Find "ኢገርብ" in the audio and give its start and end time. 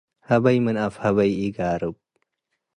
1.45-1.95